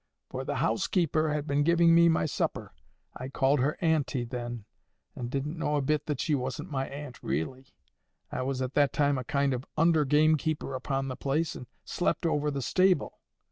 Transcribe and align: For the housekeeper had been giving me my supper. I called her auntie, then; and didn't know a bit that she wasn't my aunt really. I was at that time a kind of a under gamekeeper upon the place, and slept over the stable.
For 0.31 0.43
the 0.43 0.55
housekeeper 0.55 1.31
had 1.31 1.45
been 1.45 1.61
giving 1.61 1.93
me 1.93 2.09
my 2.09 2.25
supper. 2.25 2.73
I 3.15 3.29
called 3.29 3.59
her 3.59 3.77
auntie, 3.81 4.23
then; 4.23 4.65
and 5.15 5.29
didn't 5.29 5.59
know 5.59 5.75
a 5.75 5.81
bit 5.83 6.07
that 6.07 6.19
she 6.19 6.33
wasn't 6.33 6.71
my 6.71 6.87
aunt 6.87 7.21
really. 7.21 7.67
I 8.31 8.41
was 8.41 8.63
at 8.63 8.73
that 8.73 8.93
time 8.93 9.19
a 9.19 9.23
kind 9.23 9.53
of 9.53 9.61
a 9.63 9.67
under 9.77 10.03
gamekeeper 10.03 10.73
upon 10.73 11.07
the 11.07 11.15
place, 11.15 11.53
and 11.53 11.67
slept 11.85 12.25
over 12.25 12.49
the 12.49 12.63
stable. 12.63 13.19